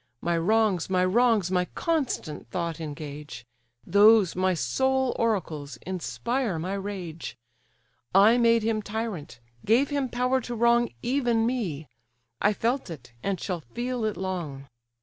[0.19, 3.45] My wrongs, my wrongs, my constant thought engage,
[3.85, 7.37] Those, my sole oracles, inspire my rage:
[8.15, 11.87] I made him tyrant: gave him power to wrong Even me:
[12.41, 14.67] I felt it; and shall feel it long.